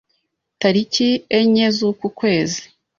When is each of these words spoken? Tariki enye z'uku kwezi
Tariki 0.59 1.09
enye 1.39 1.65
z'uku 1.75 2.07
kwezi 2.17 2.61